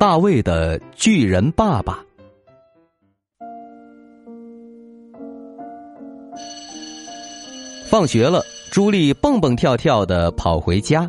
[0.00, 2.02] 大卫的巨人爸爸。
[7.86, 8.42] 放学了，
[8.72, 11.06] 朱莉蹦蹦跳跳的跑回家。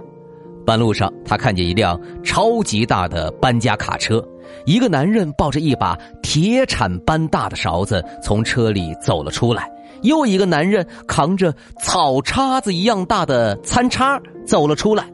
[0.65, 4.21] 半路上，他看见一辆超级大的搬家卡车，
[4.65, 15.09] 一个男人抱着一把铁铲般大的勺子从车里走了出来，又一个男人扛着草叉子一样大的餐叉走了出来，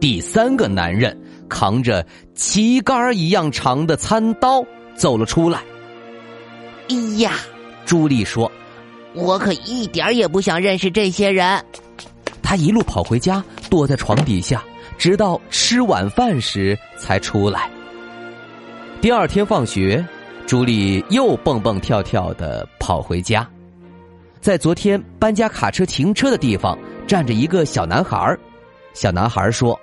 [0.00, 1.16] 第三个男人。
[1.50, 5.62] 扛着旗杆一样长的餐刀走了出来。
[6.88, 7.32] 哎呀，
[7.84, 8.50] 朱莉说
[9.12, 11.62] ：“我可一点也不想认识这些人。”
[12.42, 14.64] 他一路跑回家，躲在床底下，
[14.96, 17.70] 直到吃晚饭时才出来。
[19.00, 20.04] 第二天放学，
[20.46, 23.48] 朱莉又蹦蹦跳跳的跑回家，
[24.40, 28.36] 在昨天搬家卡车停车的地方站着一个小男孩
[28.94, 29.78] 小男孩说。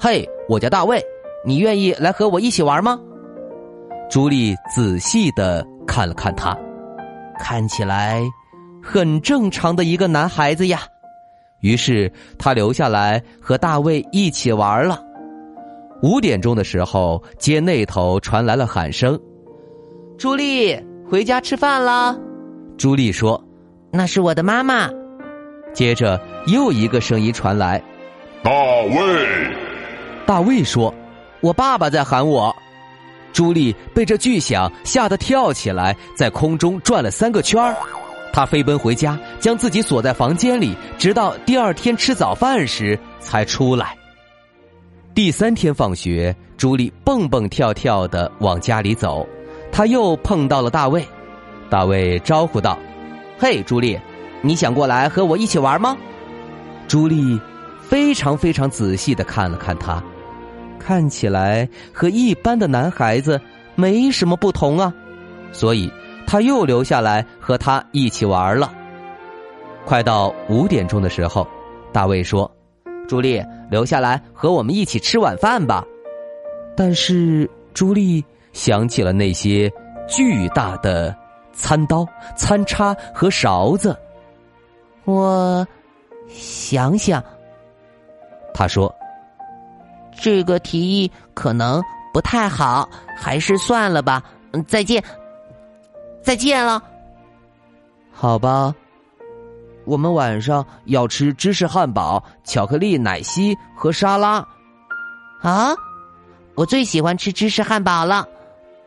[0.00, 1.04] 嘿，我叫大卫，
[1.44, 2.98] 你愿意来和我一起玩吗？
[4.10, 6.56] 朱莉仔细的看了看他，
[7.38, 8.22] 看起来
[8.82, 10.80] 很正常的一个男孩子呀。
[11.60, 15.04] 于是他留下来和大卫一起玩了。
[16.02, 19.20] 五点钟的时候，街那头传来了喊声
[20.16, 22.18] ：“朱莉，回家吃饭了。”
[22.78, 23.44] 朱莉说
[23.92, 24.88] ：“那是我的妈妈。”
[25.74, 27.82] 接着又一个声音传来
[28.42, 29.67] ：“大卫。”
[30.28, 30.94] 大卫说
[31.40, 32.54] ：“我爸爸在喊我。”
[33.32, 37.74] 朱莉被这巨响吓得跳起来，在空中转了三个圈儿。
[38.30, 43.96] 他飞奔回家，将自己锁在房间里，直到第二天吃早饭时才出来。
[45.14, 49.26] 第三天放学，朱莉蹦蹦跳跳的往家里走，
[49.72, 51.02] 他又碰到了大卫。
[51.70, 52.78] 大卫招呼道
[53.40, 53.98] ：“嘿，朱莉，
[54.42, 55.96] 你想过来和我一起玩吗？”
[56.86, 57.40] 朱莉
[57.80, 60.04] 非常非常仔细的看了看他。
[60.78, 63.40] 看起来和一般的男孩子
[63.74, 64.92] 没什么不同啊，
[65.52, 65.92] 所以
[66.26, 68.72] 他又留下来和他一起玩了。
[69.84, 71.46] 快到五点钟的时候，
[71.92, 72.50] 大卫说
[73.08, 75.84] ：“朱莉，留下来和我们一起吃晚饭吧。”
[76.76, 79.70] 但是朱莉想起了那些
[80.06, 81.14] 巨大的
[81.52, 82.06] 餐刀、
[82.36, 83.96] 餐叉和勺子，
[85.04, 85.66] 我
[86.28, 87.22] 想想，
[88.52, 88.94] 他说。
[90.20, 94.22] 这个提议可能不太好，还是算了吧。
[94.66, 95.02] 再见，
[96.22, 96.82] 再见了。
[98.10, 98.74] 好吧，
[99.84, 104.44] 我们晚上要吃芝士汉堡、巧克力奶昔和沙拉。
[105.40, 105.72] 啊，
[106.56, 108.26] 我最喜欢吃芝士汉堡了。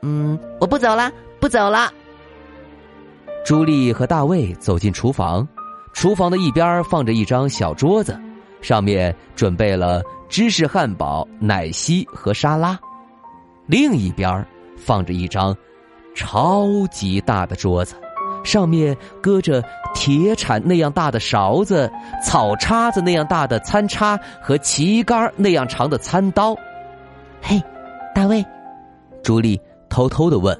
[0.01, 1.09] 嗯，我不走了，
[1.39, 1.91] 不走了。
[3.45, 5.47] 朱莉和大卫走进厨房，
[5.93, 8.19] 厨房的一边放着一张小桌子，
[8.61, 10.01] 上面准备了。
[10.31, 12.79] 芝士汉堡、奶昔和沙拉，
[13.65, 14.47] 另一边
[14.77, 15.53] 放着一张
[16.15, 17.95] 超级大的桌子，
[18.41, 19.61] 上面搁着
[19.93, 21.91] 铁铲那样大的勺子、
[22.23, 26.55] 草叉子那样大的餐叉和旗杆那样长的餐刀。
[27.41, 27.61] 嘿，
[28.15, 28.41] 大卫，
[29.21, 29.59] 朱莉
[29.89, 30.57] 偷偷的问：“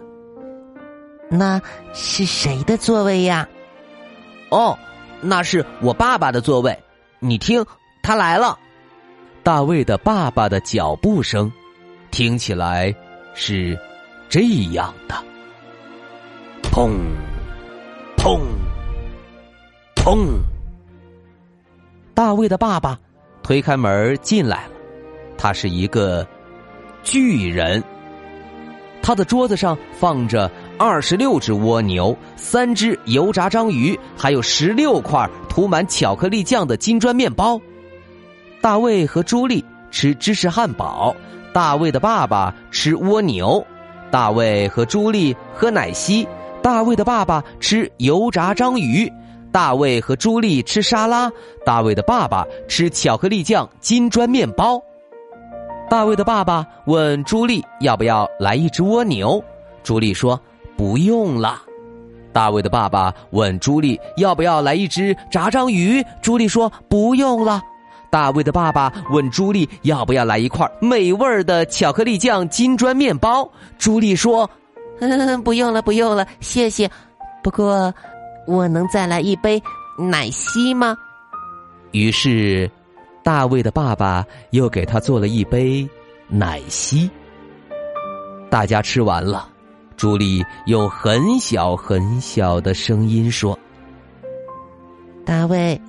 [1.31, 1.61] 那
[1.93, 3.47] 是谁的座位呀
[4.51, 4.77] ？”“哦，
[5.21, 6.77] 那是我爸爸的座位。
[7.19, 7.65] 你听，
[8.03, 8.59] 他来了。”
[9.43, 11.51] 大卫的爸爸的脚步声，
[12.11, 12.93] 听起来
[13.33, 13.77] 是
[14.29, 14.41] 这
[14.73, 15.15] 样的：
[16.61, 16.91] 砰，
[18.15, 18.39] 砰，
[19.95, 20.39] 砰。
[22.13, 22.99] 大卫的爸爸
[23.41, 24.73] 推开门进来了，
[25.39, 26.25] 他是一个
[27.01, 27.83] 巨人。
[29.01, 37.59] 他的桌子上放着二十六只蜗牛、三只油炸章鱼，还有十六块涂满巧克力酱的金砖面包。
[38.61, 41.15] 大卫和朱莉吃芝士汉堡，
[41.51, 43.65] 大卫的爸爸吃蜗牛，
[44.11, 46.27] 大卫和朱莉喝奶昔，
[46.61, 49.11] 大卫的爸爸吃油炸章鱼，
[49.51, 51.31] 大卫和朱莉吃沙拉，
[51.65, 54.79] 大卫的爸爸吃巧克力酱金砖面包。
[55.89, 59.43] 大卫的爸爸问朱莉要不要来一只蜗牛，
[59.81, 60.39] 朱莉说
[60.77, 61.59] 不用了。
[62.31, 67.59] 大卫的爸爸问朱莉要不要来一只炸章鱼，朱莉说不用了。
[68.11, 73.49] 大卫的爸爸问朱莉要不要来一块美味的巧克力酱金砖面包。
[73.79, 74.47] 朱莉说
[75.45, 76.91] ：“不用了，不用了，谢谢。
[77.41, 77.91] 不过，
[78.45, 79.63] 我能再来一杯
[79.97, 80.95] 奶昔吗？”
[81.91, 82.69] 于是，
[83.23, 85.87] 大卫的爸爸又给他做了一杯
[86.27, 87.09] 奶昔。
[88.49, 89.47] 大家吃完了，
[89.95, 93.57] 朱莉用很小很小的声音说
[95.25, 95.79] ：“大卫。”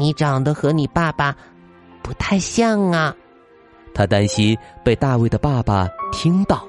[0.00, 1.36] 你长得和你爸爸
[2.02, 3.14] 不太像啊，
[3.92, 6.66] 他担心被大卫的爸爸听到。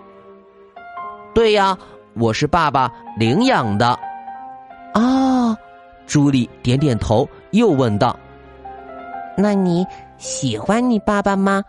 [1.34, 1.78] 对呀，
[2.14, 3.98] 我是爸爸领养的。
[4.96, 5.56] 哦，
[6.06, 8.20] 朱莉点点头，又问道
[9.38, 9.88] ：“那你
[10.18, 11.64] 喜欢你爸爸吗？”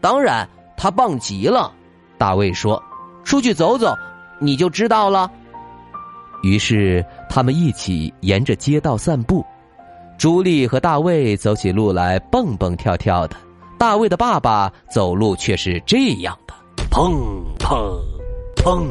[0.00, 0.48] 当然，
[0.78, 1.70] 他棒极了。
[2.16, 2.82] 大卫说
[3.22, 3.94] ：“出去走走，
[4.38, 5.30] 你就知道了。”
[6.42, 9.44] 于是他们一起沿着街道散步。
[10.20, 13.36] 朱莉和大卫走起路来蹦蹦跳跳的，
[13.78, 16.52] 大卫的爸爸走路却是这样的，
[16.90, 17.10] 砰
[17.58, 17.98] 砰
[18.54, 18.86] 砰。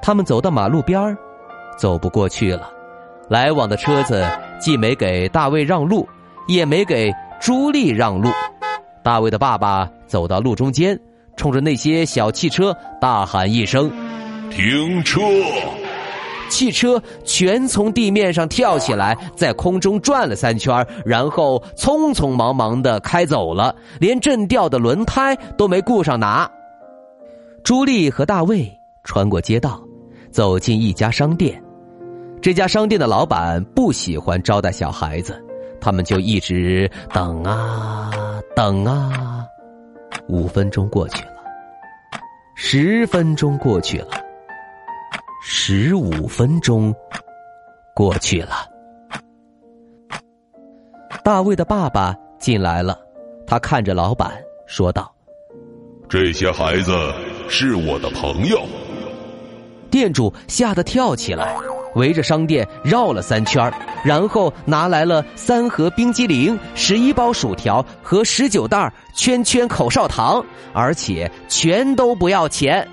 [0.00, 1.14] 他们走到马路边儿，
[1.76, 2.70] 走不过去了。
[3.28, 4.26] 来往的车子
[4.58, 6.08] 既没给大卫让路，
[6.46, 8.30] 也没给朱莉让路。
[9.04, 10.98] 大卫的爸爸走到路中间，
[11.36, 13.90] 冲着那些小汽车大喊一声
[14.48, 15.20] ：“停车！”
[16.48, 26.50] 汽车全从地面上跳起来，在空中转了三圈，然后匆匆忙忙的开走了，连震掉的轮胎都没顾上拿。
[27.62, 28.70] 朱莉和大卫
[29.04, 29.80] 穿过街道，
[30.30, 31.62] 走进一家商店。
[32.40, 35.42] 这家商店的老板不喜欢招待小孩子，
[35.80, 38.10] 他们就一直等啊
[38.54, 39.44] 等啊。
[40.28, 41.32] 五分钟过去了，
[42.54, 44.27] 十分钟过去了。
[45.50, 46.94] 十五分钟
[47.94, 48.68] 过去了，
[51.24, 52.98] 大卫的爸爸进来了，
[53.46, 54.30] 他看着老板
[54.66, 55.10] 说道
[56.06, 56.92] ：“这些孩子
[57.48, 58.60] 是我的朋友。”
[59.90, 61.56] 店主吓得跳起来，
[61.94, 63.72] 围着商店绕了三圈，
[64.04, 70.44] 然后拿来了三盒冰激凌、十一包薯条和十九袋圈圈口哨糖，
[70.74, 72.86] 而且全都不要钱。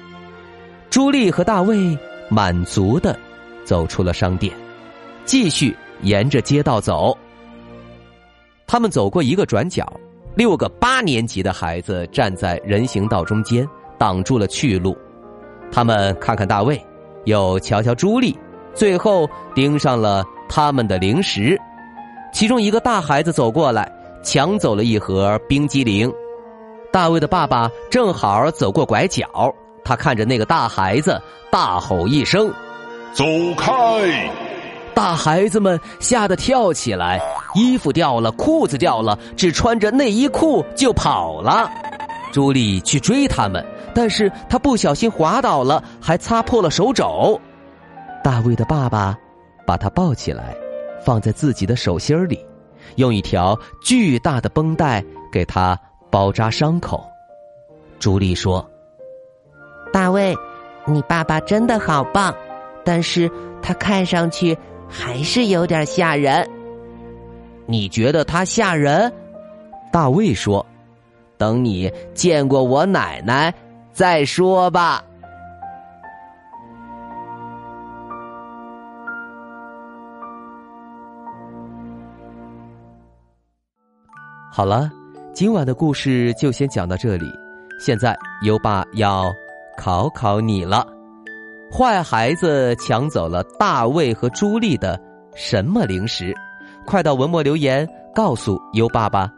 [0.90, 1.75] 朱莉和大卫。
[2.36, 3.18] 满足的
[3.64, 4.54] 走出了商店，
[5.24, 7.18] 继续沿着街道走。
[8.68, 9.90] 他们走过一个转角，
[10.36, 13.66] 六个八年级的孩子站在人行道中间，
[13.98, 14.98] 挡住了去路。
[15.72, 16.78] 他们看看大卫，
[17.24, 18.38] 又瞧瞧朱莉，
[18.74, 21.58] 最后盯上了他们的零食。
[22.34, 23.90] 其中一个大孩子走过来，
[24.22, 26.12] 抢走了一盒冰激凌。
[26.92, 29.26] 大卫的爸爸正好走过拐角。
[29.88, 31.22] 他看着那个大孩子，
[31.56, 32.54] 大吼一声
[33.16, 33.24] ：“走
[33.57, 33.72] 开！”
[34.94, 37.18] 大孩子们吓得跳起来，
[37.54, 41.72] 衣服掉了，裤子掉了，只穿着内衣裤就跑了。
[42.34, 47.40] 朱莉去追他们，但是他不小心滑倒了，还擦破了手肘。
[48.22, 49.18] 大卫的爸爸
[49.66, 50.54] 把他抱起来，
[51.06, 52.46] 放在自己的手心里，
[52.98, 55.01] 用一条巨大的绷带
[55.31, 55.80] 给他
[56.12, 57.01] 包扎伤口。
[57.98, 58.69] 朱莉说。
[59.94, 60.36] 大卫，
[60.88, 62.34] 你爸爸真的好棒，
[62.84, 63.30] 但是
[63.62, 64.56] 他看上去
[64.88, 66.48] 还是有点吓人。
[67.65, 69.12] 你觉得他吓人？
[69.92, 70.63] 大卫说
[71.38, 73.51] ：“等你见过我奶奶
[73.92, 75.04] 再说吧。”
[84.51, 84.92] 好了，
[85.34, 87.25] 今晚的故事就先讲到这里。
[87.80, 89.34] 现在优爸要。
[89.77, 90.86] 考考你了，
[91.72, 95.00] 坏孩子抢走了大卫和朱莉的
[95.36, 96.34] 什么零食？
[96.86, 99.29] 快到文末留言告诉优爸吧。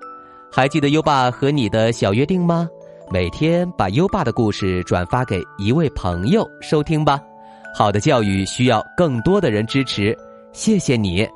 [0.51, 2.67] 还记得优爸和你的小约定吗？
[3.09, 7.19] 每天把优爸的故事转发给一位朋友收听吧。
[7.73, 10.17] 好的教育需要更多的人支持，
[10.51, 11.27] 谢谢你。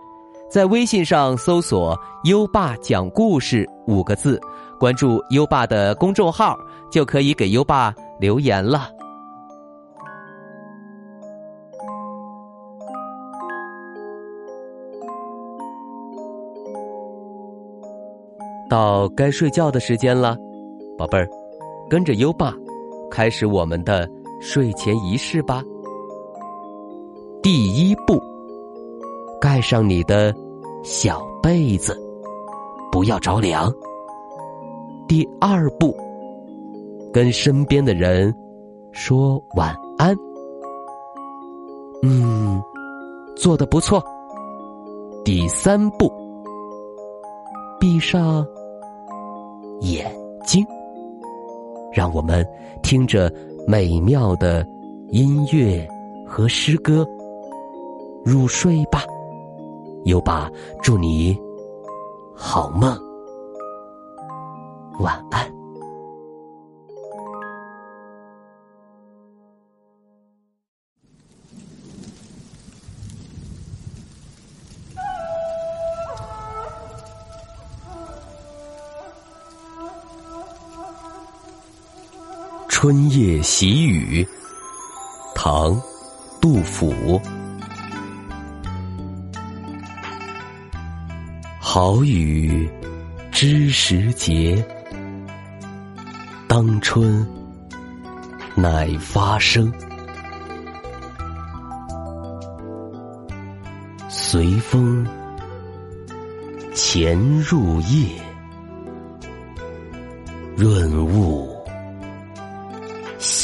[0.50, 4.40] 在微信上搜索“优爸讲故事”五个字，
[4.78, 6.58] 关注优爸的公众号，
[6.92, 7.94] 就可以给优爸。
[8.22, 8.88] 留言了，
[18.70, 20.38] 到该睡觉的时间了，
[20.96, 21.28] 宝贝儿，
[21.90, 22.54] 跟着优爸
[23.10, 24.08] 开始我们的
[24.40, 25.64] 睡前仪式吧。
[27.42, 28.22] 第一步，
[29.42, 30.32] 盖上你的
[30.84, 32.00] 小被子，
[32.92, 33.74] 不要着凉。
[35.08, 36.11] 第二步。
[37.14, 38.34] 跟身边的人
[38.92, 40.16] 说晚安。
[42.04, 42.62] 嗯，
[43.36, 44.04] 做的不错。
[45.24, 46.12] 第三步，
[47.80, 48.46] 闭上
[49.82, 50.12] 眼
[50.44, 50.66] 睛，
[51.94, 52.44] 让我们
[52.82, 53.32] 听着
[53.68, 54.66] 美妙的
[55.10, 55.88] 音乐
[56.28, 57.08] 和诗歌
[58.26, 59.04] 入睡吧。
[60.06, 60.50] 优爸，
[60.82, 61.38] 祝你
[62.34, 62.98] 好梦，
[65.00, 65.61] 晚安。
[82.82, 84.28] 春夜喜雨，
[85.36, 85.72] 唐·
[86.42, 87.22] 杜甫。
[91.60, 92.68] 好雨
[93.32, 94.66] 知时节，
[96.48, 97.24] 当春
[98.56, 99.72] 乃发生。
[104.10, 105.08] 随风
[106.74, 108.20] 潜入夜，
[110.56, 111.51] 润物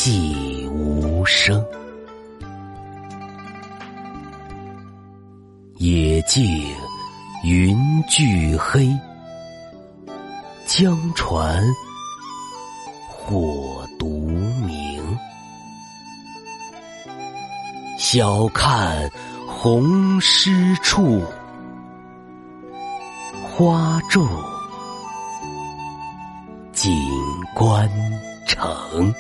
[0.07, 1.61] 寂无声。
[5.75, 6.73] 野径。
[7.43, 8.89] 云俱黑，
[10.65, 11.61] 江船
[13.09, 14.07] 火独
[14.65, 15.03] 明。
[17.99, 19.11] 晓看
[19.45, 21.21] 红湿处，
[23.43, 24.25] 花重
[26.71, 26.97] 锦
[27.53, 27.89] 官
[28.47, 29.13] 城。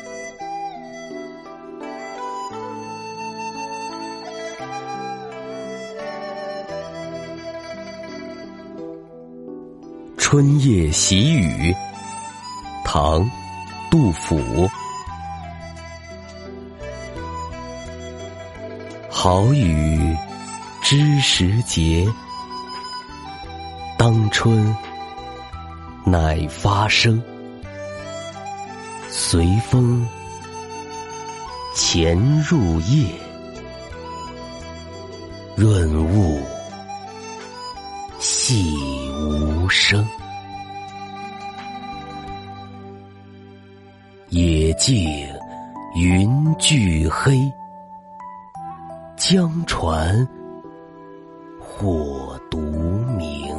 [10.29, 11.73] 春夜喜雨，
[12.83, 13.23] 唐·
[13.89, 14.69] 杜甫。
[19.09, 20.13] 好雨
[20.81, 22.05] 知时节，
[23.97, 24.75] 当春
[26.03, 27.23] 乃发生。
[29.07, 30.05] 随风
[31.73, 33.07] 潜入夜，
[35.55, 36.41] 润物
[38.47, 38.73] 寂
[39.11, 40.07] 无声。
[44.29, 45.05] 野径
[45.97, 47.37] 云俱黑，
[49.17, 50.25] 江船
[51.59, 52.57] 火独
[53.17, 53.53] 明。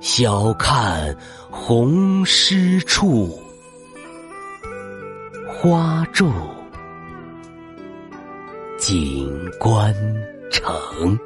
[0.00, 1.14] 晓看
[1.50, 3.28] 红湿处，
[5.46, 6.32] 花重
[8.78, 9.94] 锦官
[10.50, 11.18] 城。